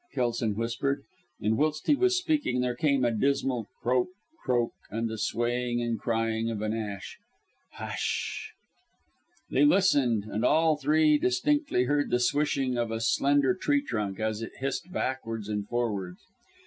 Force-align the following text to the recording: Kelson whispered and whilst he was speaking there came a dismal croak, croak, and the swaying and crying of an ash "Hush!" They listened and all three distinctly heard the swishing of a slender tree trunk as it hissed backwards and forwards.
Kelson 0.15 0.55
whispered 0.55 1.03
and 1.39 1.55
whilst 1.59 1.85
he 1.85 1.93
was 1.93 2.17
speaking 2.17 2.61
there 2.61 2.73
came 2.73 3.05
a 3.05 3.11
dismal 3.11 3.67
croak, 3.83 4.07
croak, 4.43 4.71
and 4.89 5.07
the 5.07 5.19
swaying 5.19 5.79
and 5.79 5.99
crying 5.99 6.49
of 6.49 6.63
an 6.63 6.73
ash 6.73 7.19
"Hush!" 7.73 8.53
They 9.51 9.63
listened 9.63 10.23
and 10.23 10.43
all 10.43 10.75
three 10.75 11.19
distinctly 11.19 11.83
heard 11.83 12.09
the 12.09 12.19
swishing 12.19 12.79
of 12.79 12.89
a 12.89 12.99
slender 12.99 13.53
tree 13.53 13.83
trunk 13.83 14.19
as 14.19 14.41
it 14.41 14.53
hissed 14.57 14.91
backwards 14.91 15.47
and 15.47 15.67
forwards. 15.67 16.17